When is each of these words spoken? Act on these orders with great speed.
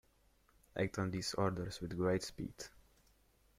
Act 0.75 0.97
on 0.97 1.11
these 1.11 1.35
orders 1.35 1.79
with 1.79 1.95
great 1.95 2.23
speed. 2.23 2.55